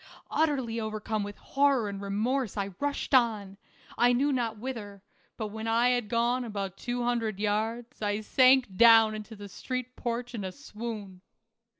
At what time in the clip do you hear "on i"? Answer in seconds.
3.13-4.13